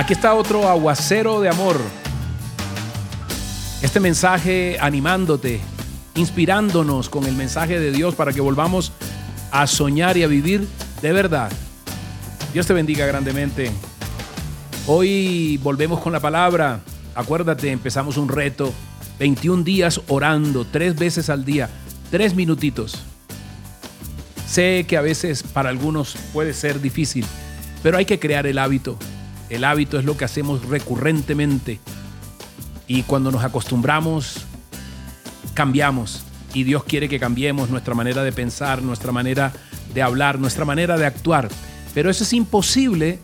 Aquí 0.00 0.14
está 0.14 0.32
otro 0.32 0.66
aguacero 0.66 1.42
de 1.42 1.50
amor. 1.50 1.78
Este 3.82 4.00
mensaje 4.00 4.78
animándote, 4.80 5.60
inspirándonos 6.14 7.10
con 7.10 7.26
el 7.26 7.36
mensaje 7.36 7.78
de 7.78 7.92
Dios 7.92 8.14
para 8.14 8.32
que 8.32 8.40
volvamos 8.40 8.92
a 9.50 9.66
soñar 9.66 10.16
y 10.16 10.22
a 10.22 10.26
vivir 10.26 10.66
de 11.02 11.12
verdad. 11.12 11.52
Dios 12.54 12.66
te 12.66 12.72
bendiga 12.72 13.04
grandemente. 13.04 13.70
Hoy 14.86 15.60
volvemos 15.62 16.00
con 16.00 16.14
la 16.14 16.20
palabra. 16.20 16.80
Acuérdate, 17.14 17.70
empezamos 17.70 18.16
un 18.16 18.30
reto. 18.30 18.72
21 19.18 19.64
días 19.64 20.00
orando, 20.08 20.64
tres 20.64 20.96
veces 20.96 21.28
al 21.28 21.44
día, 21.44 21.68
tres 22.10 22.34
minutitos. 22.34 23.02
Sé 24.48 24.86
que 24.88 24.96
a 24.96 25.02
veces 25.02 25.42
para 25.42 25.68
algunos 25.68 26.16
puede 26.32 26.54
ser 26.54 26.80
difícil, 26.80 27.26
pero 27.82 27.98
hay 27.98 28.06
que 28.06 28.18
crear 28.18 28.46
el 28.46 28.56
hábito. 28.56 28.96
El 29.50 29.64
hábito 29.64 29.98
es 29.98 30.04
lo 30.04 30.16
que 30.16 30.24
hacemos 30.24 30.64
recurrentemente. 30.66 31.80
Y 32.86 33.02
cuando 33.02 33.32
nos 33.32 33.42
acostumbramos, 33.44 34.46
cambiamos. 35.54 36.22
Y 36.54 36.62
Dios 36.64 36.84
quiere 36.84 37.08
que 37.08 37.20
cambiemos 37.20 37.68
nuestra 37.68 37.94
manera 37.94 38.22
de 38.22 38.32
pensar, 38.32 38.82
nuestra 38.82 39.12
manera 39.12 39.52
de 39.92 40.02
hablar, 40.02 40.38
nuestra 40.38 40.64
manera 40.64 40.96
de 40.96 41.04
actuar. 41.04 41.48
Pero 41.94 42.10
eso 42.10 42.22
es 42.22 42.32
imposible 42.32 43.18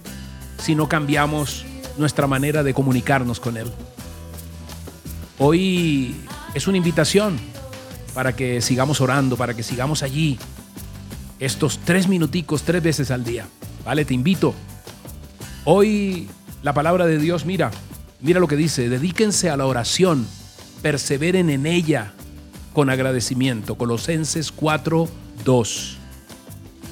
si 0.58 0.74
no 0.74 0.88
cambiamos 0.88 1.64
nuestra 1.96 2.26
manera 2.26 2.64
de 2.64 2.74
comunicarnos 2.74 3.38
con 3.38 3.56
Él. 3.56 3.70
Hoy 5.38 6.16
es 6.54 6.66
una 6.66 6.76
invitación 6.76 7.38
para 8.14 8.34
que 8.34 8.60
sigamos 8.60 9.00
orando, 9.00 9.36
para 9.36 9.54
que 9.54 9.62
sigamos 9.62 10.02
allí 10.02 10.38
estos 11.38 11.78
tres 11.78 12.08
minuticos, 12.08 12.62
tres 12.62 12.82
veces 12.82 13.10
al 13.10 13.22
día. 13.22 13.46
Vale, 13.84 14.04
te 14.04 14.14
invito 14.14 14.54
Hoy 15.68 16.28
la 16.62 16.74
palabra 16.74 17.06
de 17.06 17.18
Dios, 17.18 17.44
mira, 17.44 17.72
mira 18.20 18.38
lo 18.38 18.46
que 18.46 18.54
dice, 18.54 18.88
dedíquense 18.88 19.50
a 19.50 19.56
la 19.56 19.66
oración, 19.66 20.24
perseveren 20.80 21.50
en 21.50 21.66
ella 21.66 22.12
con 22.72 22.88
agradecimiento. 22.88 23.74
Colosenses 23.74 24.52
4, 24.52 25.08
2. 25.44 25.96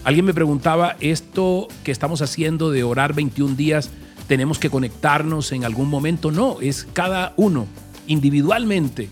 Alguien 0.02 0.24
me 0.24 0.34
preguntaba, 0.34 0.96
¿esto 0.98 1.68
que 1.84 1.92
estamos 1.92 2.20
haciendo 2.20 2.72
de 2.72 2.82
orar 2.82 3.14
21 3.14 3.54
días, 3.54 3.90
tenemos 4.26 4.58
que 4.58 4.70
conectarnos 4.70 5.52
en 5.52 5.64
algún 5.64 5.88
momento? 5.88 6.32
No, 6.32 6.60
es 6.60 6.88
cada 6.92 7.32
uno, 7.36 7.68
individualmente, 8.08 9.08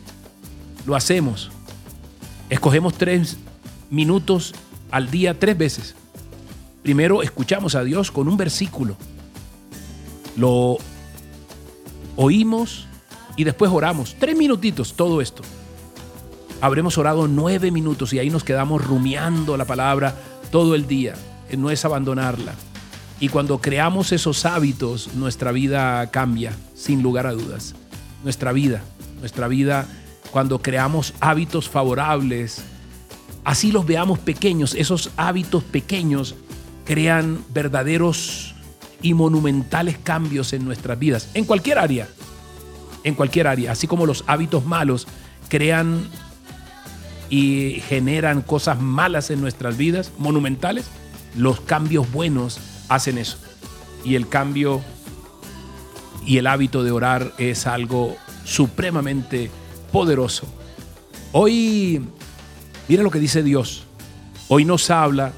lo 0.86 0.96
hacemos. 0.96 1.52
Escogemos 2.50 2.94
tres 2.94 3.36
minutos 3.90 4.56
al 4.90 5.08
día 5.08 5.38
tres 5.38 5.56
veces. 5.56 5.94
Primero 6.82 7.22
escuchamos 7.22 7.76
a 7.76 7.84
Dios 7.84 8.10
con 8.10 8.26
un 8.26 8.36
versículo 8.36 8.96
lo 10.36 10.78
oímos 12.16 12.86
y 13.36 13.44
después 13.44 13.70
oramos. 13.72 14.16
Tres 14.18 14.36
minutitos, 14.36 14.94
todo 14.94 15.20
esto. 15.20 15.42
Habremos 16.60 16.96
orado 16.98 17.26
nueve 17.26 17.70
minutos 17.70 18.12
y 18.12 18.18
ahí 18.18 18.30
nos 18.30 18.44
quedamos 18.44 18.84
rumiando 18.84 19.56
la 19.56 19.64
palabra 19.64 20.16
todo 20.50 20.74
el 20.74 20.86
día. 20.86 21.14
No 21.56 21.70
es 21.70 21.84
abandonarla. 21.84 22.54
Y 23.20 23.28
cuando 23.28 23.58
creamos 23.58 24.12
esos 24.12 24.44
hábitos, 24.46 25.14
nuestra 25.14 25.52
vida 25.52 26.10
cambia, 26.10 26.56
sin 26.74 27.02
lugar 27.02 27.26
a 27.26 27.32
dudas. 27.32 27.74
Nuestra 28.24 28.52
vida, 28.52 28.82
nuestra 29.20 29.48
vida, 29.48 29.86
cuando 30.30 30.60
creamos 30.60 31.14
hábitos 31.20 31.68
favorables, 31.68 32.62
así 33.44 33.70
los 33.70 33.86
veamos 33.86 34.18
pequeños, 34.18 34.74
esos 34.74 35.10
hábitos 35.16 35.62
pequeños 35.62 36.34
crean 36.84 37.44
verdaderos 37.52 38.51
y 39.02 39.14
monumentales 39.14 39.98
cambios 39.98 40.52
en 40.52 40.64
nuestras 40.64 40.98
vidas, 40.98 41.28
en 41.34 41.44
cualquier 41.44 41.78
área, 41.78 42.08
en 43.04 43.14
cualquier 43.14 43.48
área, 43.48 43.72
así 43.72 43.86
como 43.86 44.06
los 44.06 44.24
hábitos 44.26 44.64
malos 44.64 45.06
crean 45.48 46.06
y 47.28 47.82
generan 47.88 48.42
cosas 48.42 48.80
malas 48.80 49.30
en 49.30 49.40
nuestras 49.40 49.76
vidas, 49.76 50.12
monumentales, 50.18 50.86
los 51.36 51.60
cambios 51.60 52.10
buenos 52.12 52.58
hacen 52.88 53.18
eso. 53.18 53.38
Y 54.04 54.14
el 54.16 54.28
cambio 54.28 54.82
y 56.26 56.38
el 56.38 56.46
hábito 56.46 56.84
de 56.84 56.90
orar 56.90 57.32
es 57.38 57.66
algo 57.66 58.16
supremamente 58.44 59.50
poderoso. 59.90 60.46
Hoy, 61.32 62.04
mira 62.88 63.02
lo 63.02 63.10
que 63.10 63.18
dice 63.18 63.42
Dios. 63.42 63.84
Hoy 64.48 64.64
nos 64.64 64.90
habla, 64.90 65.32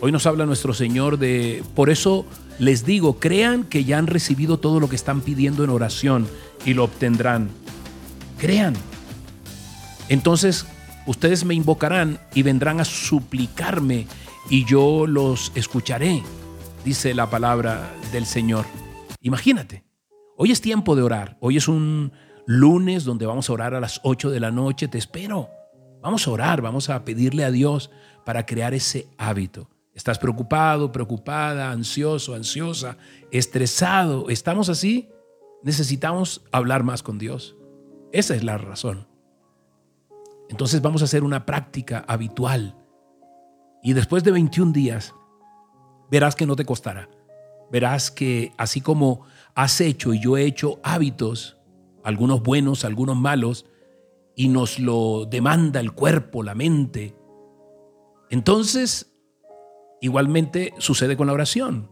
hoy 0.00 0.12
nos 0.12 0.26
habla 0.26 0.46
nuestro 0.46 0.72
Señor 0.72 1.18
de, 1.18 1.62
por 1.74 1.90
eso 1.90 2.24
les 2.58 2.84
digo, 2.84 3.18
crean 3.18 3.64
que 3.64 3.84
ya 3.84 3.98
han 3.98 4.06
recibido 4.06 4.58
todo 4.58 4.80
lo 4.80 4.88
que 4.88 4.96
están 4.96 5.20
pidiendo 5.20 5.64
en 5.64 5.70
oración 5.70 6.26
y 6.64 6.74
lo 6.74 6.84
obtendrán. 6.84 7.50
Crean. 8.38 8.74
Entonces 10.08 10.66
ustedes 11.06 11.44
me 11.44 11.54
invocarán 11.54 12.18
y 12.34 12.42
vendrán 12.42 12.80
a 12.80 12.84
suplicarme 12.84 14.06
y 14.48 14.64
yo 14.64 15.06
los 15.06 15.52
escucharé, 15.54 16.22
dice 16.84 17.14
la 17.14 17.28
palabra 17.28 17.92
del 18.12 18.26
Señor. 18.26 18.64
Imagínate, 19.20 19.84
hoy 20.36 20.52
es 20.52 20.60
tiempo 20.60 20.94
de 20.94 21.02
orar, 21.02 21.36
hoy 21.40 21.56
es 21.56 21.68
un 21.68 22.12
lunes 22.46 23.04
donde 23.04 23.26
vamos 23.26 23.50
a 23.50 23.52
orar 23.52 23.74
a 23.74 23.80
las 23.80 24.00
8 24.04 24.30
de 24.30 24.40
la 24.40 24.50
noche, 24.50 24.88
te 24.88 24.98
espero. 24.98 25.50
Vamos 26.00 26.26
a 26.26 26.30
orar, 26.30 26.62
vamos 26.62 26.88
a 26.88 27.04
pedirle 27.04 27.44
a 27.44 27.50
Dios 27.50 27.90
para 28.24 28.46
crear 28.46 28.74
ese 28.74 29.08
hábito. 29.18 29.68
Estás 29.96 30.18
preocupado, 30.18 30.92
preocupada, 30.92 31.70
ansioso, 31.70 32.34
ansiosa, 32.34 32.98
estresado. 33.30 34.28
¿Estamos 34.28 34.68
así? 34.68 35.08
Necesitamos 35.62 36.44
hablar 36.52 36.84
más 36.84 37.02
con 37.02 37.16
Dios. 37.16 37.56
Esa 38.12 38.34
es 38.36 38.44
la 38.44 38.58
razón. 38.58 39.08
Entonces 40.50 40.82
vamos 40.82 41.00
a 41.00 41.06
hacer 41.06 41.24
una 41.24 41.46
práctica 41.46 42.04
habitual. 42.06 42.76
Y 43.82 43.94
después 43.94 44.22
de 44.22 44.32
21 44.32 44.72
días, 44.72 45.14
verás 46.10 46.36
que 46.36 46.46
no 46.46 46.56
te 46.56 46.66
costará. 46.66 47.08
Verás 47.72 48.10
que 48.10 48.52
así 48.58 48.82
como 48.82 49.22
has 49.54 49.80
hecho 49.80 50.12
y 50.12 50.20
yo 50.20 50.36
he 50.36 50.44
hecho 50.44 50.78
hábitos, 50.82 51.56
algunos 52.04 52.42
buenos, 52.42 52.84
algunos 52.84 53.16
malos, 53.16 53.64
y 54.34 54.48
nos 54.48 54.78
lo 54.78 55.24
demanda 55.24 55.80
el 55.80 55.92
cuerpo, 55.92 56.42
la 56.42 56.54
mente, 56.54 57.16
entonces 58.28 59.15
Igualmente 60.00 60.72
sucede 60.78 61.16
con 61.16 61.26
la 61.26 61.32
oración. 61.32 61.90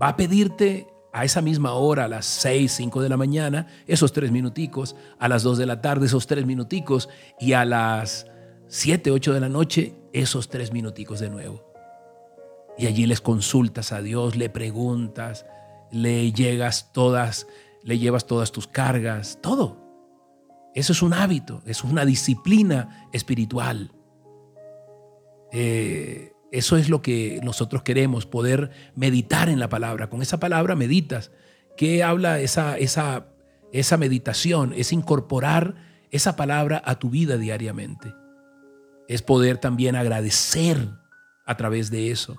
Va 0.00 0.08
a 0.08 0.16
pedirte 0.16 0.88
a 1.12 1.24
esa 1.24 1.40
misma 1.40 1.74
hora, 1.74 2.06
a 2.06 2.08
las 2.08 2.26
6, 2.26 2.72
5 2.72 3.00
de 3.00 3.08
la 3.08 3.16
mañana, 3.16 3.68
esos 3.86 4.12
tres 4.12 4.32
minuticos, 4.32 4.96
a 5.18 5.28
las 5.28 5.44
2 5.44 5.58
de 5.58 5.66
la 5.66 5.80
tarde, 5.80 6.06
esos 6.06 6.26
tres 6.26 6.44
minuticos, 6.44 7.08
y 7.38 7.52
a 7.52 7.64
las 7.64 8.26
7, 8.66 9.12
8 9.12 9.32
de 9.32 9.40
la 9.40 9.48
noche, 9.48 9.94
esos 10.12 10.48
tres 10.48 10.72
minuticos 10.72 11.20
de 11.20 11.30
nuevo. 11.30 11.72
Y 12.76 12.86
allí 12.86 13.06
les 13.06 13.20
consultas 13.20 13.92
a 13.92 14.02
Dios, 14.02 14.34
le 14.34 14.50
preguntas, 14.50 15.46
le 15.92 16.32
llegas 16.32 16.92
todas, 16.92 17.46
le 17.84 17.98
llevas 17.98 18.26
todas 18.26 18.50
tus 18.50 18.66
cargas, 18.66 19.38
todo. 19.40 19.78
Eso 20.74 20.92
es 20.92 21.02
un 21.02 21.14
hábito, 21.14 21.62
es 21.64 21.84
una 21.84 22.04
disciplina 22.04 23.08
espiritual. 23.12 23.92
Eh, 25.52 26.33
eso 26.54 26.76
es 26.76 26.88
lo 26.88 27.02
que 27.02 27.40
nosotros 27.42 27.82
queremos, 27.82 28.26
poder 28.26 28.70
meditar 28.94 29.48
en 29.48 29.58
la 29.58 29.68
palabra. 29.68 30.08
Con 30.08 30.22
esa 30.22 30.38
palabra 30.38 30.76
meditas. 30.76 31.32
¿Qué 31.76 32.04
habla 32.04 32.38
esa, 32.38 32.78
esa, 32.78 33.26
esa 33.72 33.96
meditación? 33.96 34.72
Es 34.76 34.92
incorporar 34.92 35.74
esa 36.12 36.36
palabra 36.36 36.80
a 36.84 37.00
tu 37.00 37.10
vida 37.10 37.38
diariamente. 37.38 38.14
Es 39.08 39.20
poder 39.20 39.58
también 39.58 39.96
agradecer 39.96 40.90
a 41.44 41.56
través 41.56 41.90
de 41.90 42.12
eso. 42.12 42.38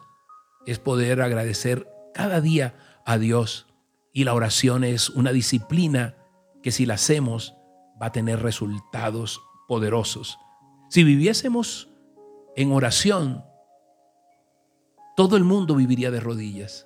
Es 0.65 0.79
poder 0.79 1.21
agradecer 1.21 1.85
cada 2.13 2.39
día 2.39 2.73
a 3.05 3.17
Dios. 3.17 3.67
Y 4.13 4.23
la 4.23 4.33
oración 4.33 4.85
es 4.85 5.09
una 5.09 5.33
disciplina 5.33 6.15
que 6.63 6.71
si 6.71 6.85
la 6.85 6.93
hacemos 6.93 7.53
va 8.01 8.05
a 8.07 8.11
tener 8.13 8.41
resultados 8.41 9.41
poderosos. 9.67 10.39
Si 10.89 11.03
viviésemos 11.03 11.89
en 12.55 12.71
oración, 12.71 13.43
todo 15.15 15.37
el 15.37 15.43
mundo 15.43 15.75
viviría 15.75 16.11
de 16.11 16.19
rodillas. 16.19 16.85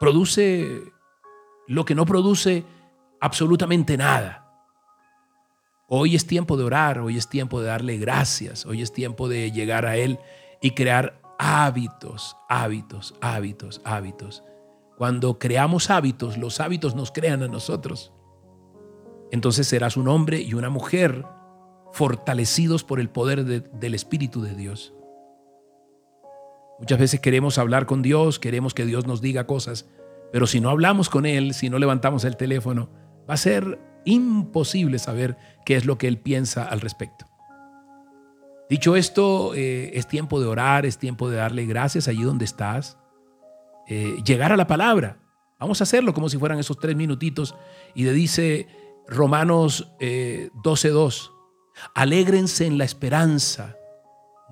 Produce 0.00 0.82
lo 1.68 1.84
que 1.84 1.94
no 1.94 2.06
produce 2.06 2.64
absolutamente 3.20 3.96
nada. 3.96 4.40
Hoy 5.86 6.16
es 6.16 6.26
tiempo 6.26 6.56
de 6.56 6.64
orar, 6.64 6.98
hoy 6.98 7.18
es 7.18 7.28
tiempo 7.28 7.60
de 7.60 7.68
darle 7.68 7.98
gracias, 7.98 8.64
hoy 8.64 8.80
es 8.82 8.92
tiempo 8.92 9.28
de 9.28 9.52
llegar 9.52 9.84
a 9.84 9.96
Él 9.96 10.18
y 10.62 10.70
crear 10.70 11.20
hábitos, 11.38 12.36
hábitos, 12.48 13.14
hábitos, 13.20 13.82
hábitos. 13.84 14.42
Cuando 14.96 15.38
creamos 15.38 15.90
hábitos, 15.90 16.38
los 16.38 16.58
hábitos 16.60 16.94
nos 16.94 17.12
crean 17.12 17.42
a 17.42 17.48
nosotros. 17.48 18.12
Entonces 19.30 19.66
serás 19.66 19.96
un 19.96 20.08
hombre 20.08 20.40
y 20.40 20.54
una 20.54 20.70
mujer 20.70 21.24
fortalecidos 21.92 22.82
por 22.82 22.98
el 22.98 23.10
poder 23.10 23.44
del 23.44 23.94
Espíritu 23.94 24.40
de 24.40 24.54
Dios. 24.54 24.94
Muchas 26.78 26.98
veces 26.98 27.20
queremos 27.20 27.58
hablar 27.58 27.86
con 27.86 28.02
Dios, 28.02 28.38
queremos 28.38 28.74
que 28.74 28.84
Dios 28.84 29.06
nos 29.06 29.20
diga 29.20 29.46
cosas, 29.46 29.88
Pero 30.32 30.48
si 30.48 30.60
no 30.60 30.70
hablamos 30.70 31.10
con 31.10 31.26
Él, 31.26 31.54
si 31.54 31.70
no 31.70 31.78
levantamos 31.78 32.24
el 32.24 32.36
teléfono, 32.36 32.90
va 33.30 33.34
a 33.34 33.36
ser 33.36 33.78
imposible 34.04 34.98
saber 34.98 35.36
qué 35.64 35.76
es 35.76 35.86
lo 35.86 35.96
que 35.96 36.08
Él 36.08 36.18
piensa 36.18 36.64
al 36.64 36.80
respecto. 36.80 37.26
Dicho 38.68 38.96
esto, 38.96 39.54
eh, 39.54 39.92
es 39.94 40.08
tiempo 40.08 40.40
de 40.40 40.46
orar, 40.46 40.86
es 40.86 40.98
tiempo 40.98 41.28
de 41.28 41.36
darle 41.36 41.66
gracias 41.66 42.08
allí 42.08 42.22
donde 42.22 42.44
estás, 42.44 42.98
eh, 43.86 44.16
llegar 44.24 44.52
a 44.52 44.56
la 44.56 44.66
palabra. 44.66 45.18
Vamos 45.60 45.80
a 45.80 45.84
hacerlo 45.84 46.14
como 46.14 46.28
si 46.28 46.38
fueran 46.38 46.58
esos 46.58 46.78
tres 46.78 46.96
minutitos. 46.96 47.54
Y 47.94 48.04
le 48.04 48.12
dice 48.12 48.66
Romanos 49.06 49.92
12.2, 50.00 51.30
eh, 51.30 51.80
alégrense 51.94 52.66
en 52.66 52.78
la 52.78 52.84
esperanza, 52.84 53.76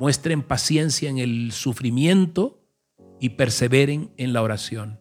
muestren 0.03 0.43
paciencia 0.43 1.09
en 1.09 1.19
el 1.19 1.53
sufrimiento 1.53 2.61
y 3.21 3.29
perseveren 3.29 4.11
en 4.17 4.33
la 4.33 4.43
oración. 4.43 4.99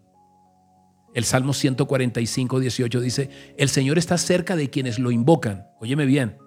El 1.15 1.23
Salmo 1.23 1.53
145, 1.53 2.59
18 2.59 3.01
dice, 3.01 3.31
el 3.57 3.69
Señor 3.69 3.97
está 3.97 4.19
cerca 4.19 4.55
de 4.55 4.69
quienes 4.69 4.99
lo 4.99 5.09
invocan. 5.09 5.65
Óyeme 5.79 6.05
bien, 6.05 6.37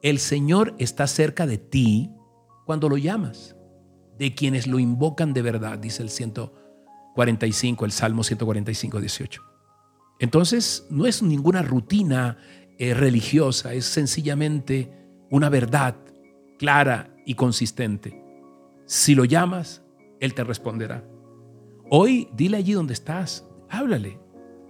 el 0.00 0.18
Señor 0.18 0.76
está 0.78 1.06
cerca 1.06 1.46
de 1.46 1.58
ti 1.58 2.10
cuando 2.64 2.88
lo 2.88 2.96
llamas, 2.96 3.54
de 4.18 4.34
quienes 4.34 4.66
lo 4.66 4.78
invocan 4.78 5.34
de 5.34 5.42
verdad, 5.42 5.78
dice 5.78 6.02
el 6.02 6.08
145, 6.08 7.84
el 7.84 7.92
Salmo 7.92 8.24
145, 8.24 8.98
18. 8.98 9.42
Entonces, 10.20 10.86
no 10.88 11.06
es 11.06 11.22
ninguna 11.22 11.60
rutina 11.60 12.38
eh, 12.78 12.94
religiosa, 12.94 13.74
es 13.74 13.84
sencillamente 13.84 14.90
una 15.28 15.50
verdad 15.50 15.96
clara 16.58 17.14
y 17.28 17.34
consistente. 17.34 18.24
Si 18.86 19.14
lo 19.14 19.26
llamas, 19.26 19.82
Él 20.18 20.32
te 20.32 20.42
responderá. 20.44 21.04
Hoy 21.90 22.30
dile 22.32 22.56
allí 22.56 22.72
donde 22.72 22.94
estás, 22.94 23.46
háblale. 23.68 24.18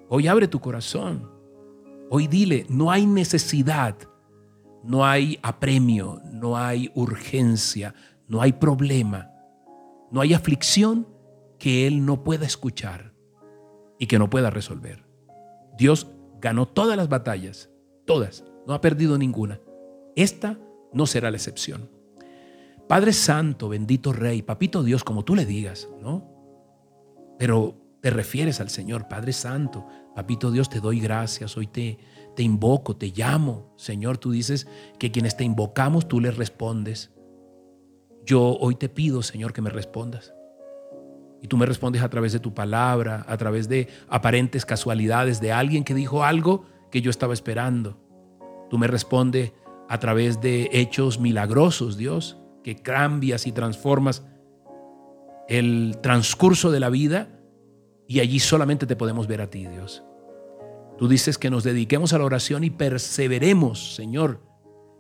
Hoy 0.08 0.26
abre 0.26 0.49
tu 0.49 0.58
corazón. 0.58 1.31
Hoy 2.10 2.26
dile, 2.26 2.66
no 2.69 2.90
hay 2.90 3.06
necesidad, 3.06 3.96
no 4.82 5.06
hay 5.06 5.38
apremio, 5.40 6.20
no 6.32 6.56
hay 6.56 6.90
urgencia, 6.96 7.94
no 8.26 8.43
hay 8.43 8.55
problema, 8.55 9.31
no 10.11 10.20
hay 10.20 10.34
aflicción 10.34 11.06
que 11.61 11.87
Él 11.87 12.04
no 12.04 12.25
pueda 12.25 12.44
escuchar 12.44 13.14
y 14.00 14.08
que 14.08 14.19
no 14.19 14.28
pueda 14.28 14.50
resolver. 14.50 15.04
Dios 15.76 16.08
ganó 16.40 16.66
todas 16.66 16.96
las 16.96 17.08
batallas, 17.08 17.70
todas, 18.04 18.43
no 18.66 18.75
ha 18.75 18.81
perdido 18.81 19.16
ninguna. 19.16 19.61
Esta 20.16 20.58
no 20.93 21.06
será 21.06 21.31
la 21.31 21.37
excepción. 21.37 21.98
Padre 22.88 23.12
Santo, 23.12 23.69
bendito 23.69 24.12
Rey, 24.12 24.40
Papito 24.40 24.82
Dios, 24.82 25.05
como 25.05 25.23
tú 25.23 25.35
le 25.35 25.44
digas, 25.44 25.88
¿no? 26.00 26.26
Pero 27.38 27.76
te 28.00 28.11
refieres 28.11 28.61
al 28.61 28.70
Señor, 28.70 29.08
Padre 29.08 29.35
Santo, 29.35 29.87
Papito 30.14 30.50
Dios, 30.50 30.70
te 30.70 30.81
doy 30.81 30.99
gracias, 30.99 31.56
hoy 31.58 31.67
te, 31.67 31.99
te 32.35 32.43
invoco, 32.43 32.96
te 32.96 33.12
llamo. 33.14 33.75
Señor, 33.76 34.17
tú 34.17 34.31
dices 34.31 34.67
que 34.99 35.12
quienes 35.12 35.37
te 35.37 35.44
invocamos, 35.44 36.08
tú 36.08 36.20
les 36.20 36.37
respondes. 36.37 37.12
Yo 38.25 38.56
hoy 38.58 38.75
te 38.75 38.88
pido, 38.88 39.23
Señor, 39.23 39.52
que 39.52 39.62
me 39.62 39.70
respondas. 39.70 40.32
Y 41.43 41.46
tú 41.46 41.56
me 41.56 41.67
respondes 41.67 42.02
a 42.02 42.08
través 42.08 42.32
de 42.32 42.40
tu 42.40 42.55
palabra, 42.55 43.25
a 43.29 43.37
través 43.37 43.69
de 43.69 43.88
aparentes 44.08 44.64
casualidades 44.64 45.40
de 45.40 45.52
alguien 45.52 45.85
que 45.85 45.94
dijo 45.94 46.25
algo 46.25 46.64
que 46.90 47.02
yo 47.02 47.11
estaba 47.11 47.35
esperando. 47.35 47.99
Tú 48.70 48.79
me 48.79 48.87
respondes 48.87 49.52
a 49.88 49.99
través 49.99 50.40
de 50.40 50.69
hechos 50.73 51.20
milagrosos, 51.20 51.96
Dios, 51.96 52.38
que 52.69 52.76
cambias 52.76 53.47
y 53.47 53.53
transformas 53.53 54.26
el 55.49 55.97
transcurso 56.03 56.70
de 56.70 56.81
la 56.81 56.91
vida 56.91 57.41
y 58.06 58.20
allí 58.20 58.41
solamente 58.41 58.85
te 58.85 58.94
podemos 58.94 59.26
ver 59.26 59.41
a 59.41 59.49
ti, 59.49 59.67
Dios. 59.67 60.05
Tú 60.99 61.09
dices 61.09 61.38
que 61.38 61.49
nos 61.49 61.65
dediquemos 61.65 62.12
a 62.12 62.19
la 62.19 62.26
oración 62.26 62.65
y 62.65 62.69
perseveremos, 62.69 63.94
Señor, 63.94 64.43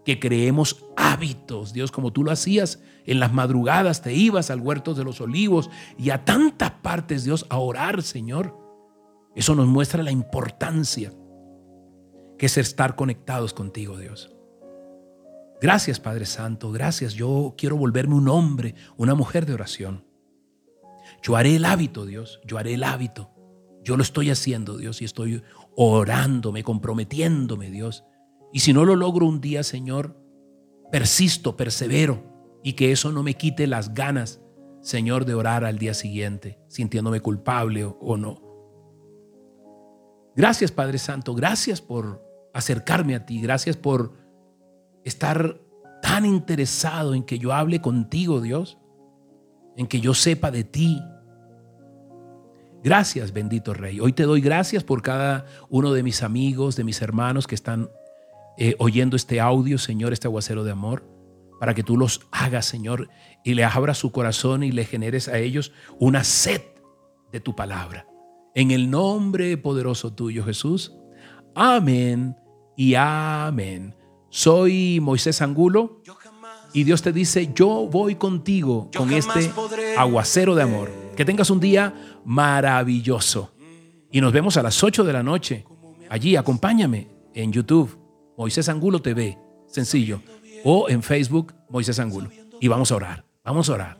que 0.06 0.18
creemos 0.18 0.86
hábitos, 0.96 1.74
Dios, 1.74 1.92
como 1.92 2.10
tú 2.10 2.24
lo 2.24 2.30
hacías 2.30 2.82
en 3.04 3.20
las 3.20 3.34
madrugadas, 3.34 4.00
te 4.00 4.14
ibas 4.14 4.50
al 4.50 4.60
huerto 4.60 4.94
de 4.94 5.04
los 5.04 5.20
olivos 5.20 5.68
y 5.98 6.08
a 6.08 6.24
tantas 6.24 6.70
partes, 6.70 7.24
Dios, 7.24 7.44
a 7.50 7.58
orar, 7.58 8.02
Señor. 8.02 8.56
Eso 9.36 9.54
nos 9.54 9.66
muestra 9.66 10.02
la 10.02 10.10
importancia 10.10 11.12
que 12.38 12.46
es 12.46 12.56
estar 12.56 12.96
conectados 12.96 13.52
contigo, 13.52 13.98
Dios. 13.98 14.37
Gracias, 15.60 15.98
Padre 15.98 16.26
Santo, 16.26 16.70
gracias. 16.70 17.14
Yo 17.14 17.54
quiero 17.56 17.76
volverme 17.76 18.14
un 18.14 18.28
hombre, 18.28 18.74
una 18.96 19.14
mujer 19.14 19.44
de 19.46 19.54
oración. 19.54 20.04
Yo 21.22 21.36
haré 21.36 21.56
el 21.56 21.64
hábito, 21.64 22.06
Dios, 22.06 22.40
yo 22.46 22.58
haré 22.58 22.74
el 22.74 22.84
hábito. 22.84 23.30
Yo 23.82 23.96
lo 23.96 24.02
estoy 24.02 24.30
haciendo, 24.30 24.76
Dios, 24.76 25.02
y 25.02 25.04
estoy 25.04 25.42
orándome, 25.74 26.62
comprometiéndome, 26.62 27.70
Dios, 27.70 28.04
y 28.52 28.60
si 28.60 28.72
no 28.72 28.84
lo 28.84 28.96
logro 28.96 29.26
un 29.26 29.40
día, 29.40 29.62
Señor, 29.62 30.16
persisto, 30.90 31.56
persevero 31.56 32.58
y 32.62 32.72
que 32.72 32.92
eso 32.92 33.12
no 33.12 33.22
me 33.22 33.34
quite 33.34 33.66
las 33.66 33.94
ganas, 33.94 34.40
Señor, 34.80 35.24
de 35.24 35.34
orar 35.34 35.64
al 35.64 35.78
día 35.78 35.94
siguiente, 35.94 36.58
sintiéndome 36.68 37.20
culpable 37.20 37.84
o, 37.84 38.16
no. 38.16 38.42
Gracias, 40.34 40.72
Padre 40.72 40.98
Santo, 40.98 41.34
gracias 41.34 41.80
por 41.80 42.24
acercarme 42.54 43.14
a 43.14 43.26
ti, 43.26 43.40
gracias 43.40 43.76
por 43.76 44.14
estar 45.08 45.60
tan 46.02 46.24
interesado 46.24 47.14
en 47.14 47.24
que 47.24 47.38
yo 47.38 47.52
hable 47.52 47.80
contigo, 47.80 48.40
Dios, 48.40 48.78
en 49.76 49.86
que 49.86 50.00
yo 50.00 50.14
sepa 50.14 50.50
de 50.50 50.64
ti. 50.64 51.02
Gracias, 52.82 53.32
bendito 53.32 53.74
Rey. 53.74 54.00
Hoy 54.00 54.12
te 54.12 54.22
doy 54.22 54.40
gracias 54.40 54.84
por 54.84 55.02
cada 55.02 55.46
uno 55.68 55.92
de 55.92 56.02
mis 56.02 56.22
amigos, 56.22 56.76
de 56.76 56.84
mis 56.84 57.02
hermanos 57.02 57.46
que 57.46 57.54
están 57.54 57.90
eh, 58.56 58.76
oyendo 58.78 59.16
este 59.16 59.40
audio, 59.40 59.78
Señor, 59.78 60.12
este 60.12 60.28
aguacero 60.28 60.64
de 60.64 60.72
amor, 60.72 61.04
para 61.60 61.74
que 61.74 61.82
tú 61.82 61.96
los 61.96 62.26
hagas, 62.30 62.66
Señor, 62.66 63.08
y 63.44 63.54
le 63.54 63.64
abras 63.64 63.98
su 63.98 64.12
corazón 64.12 64.62
y 64.62 64.70
le 64.70 64.84
generes 64.84 65.28
a 65.28 65.38
ellos 65.38 65.72
una 65.98 66.22
sed 66.22 66.62
de 67.32 67.40
tu 67.40 67.54
palabra. 67.54 68.06
En 68.54 68.70
el 68.70 68.90
nombre 68.90 69.56
poderoso 69.56 70.12
tuyo, 70.12 70.44
Jesús. 70.44 70.92
Amén 71.54 72.36
y 72.76 72.94
amén. 72.94 73.97
Soy 74.30 75.00
Moisés 75.00 75.40
Angulo 75.42 76.02
y 76.72 76.84
Dios 76.84 77.02
te 77.02 77.12
dice, 77.12 77.50
yo 77.54 77.88
voy 77.90 78.16
contigo 78.16 78.90
con 78.96 79.12
este 79.12 79.50
aguacero 79.96 80.54
de 80.54 80.62
amor. 80.62 80.90
Que 81.16 81.24
tengas 81.24 81.50
un 81.50 81.60
día 81.60 82.20
maravilloso. 82.24 83.50
Y 84.10 84.20
nos 84.20 84.32
vemos 84.32 84.56
a 84.56 84.62
las 84.62 84.82
8 84.82 85.04
de 85.04 85.12
la 85.12 85.22
noche. 85.22 85.64
Allí, 86.08 86.36
acompáñame 86.36 87.08
en 87.34 87.52
YouTube 87.52 87.98
Moisés 88.36 88.68
Angulo 88.68 89.02
TV, 89.02 89.38
sencillo, 89.66 90.22
o 90.64 90.88
en 90.88 91.02
Facebook 91.02 91.54
Moisés 91.68 91.98
Angulo. 91.98 92.30
Y 92.60 92.68
vamos 92.68 92.92
a 92.92 92.96
orar, 92.96 93.24
vamos 93.44 93.68
a 93.68 93.74
orar. 93.74 93.98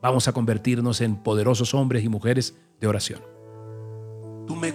Vamos 0.00 0.28
a 0.28 0.32
convertirnos 0.32 1.00
en 1.00 1.16
poderosos 1.16 1.74
hombres 1.74 2.04
y 2.04 2.08
mujeres 2.08 2.56
de 2.80 2.86
oración. 2.86 3.20
Tú 4.46 4.54
me 4.54 4.74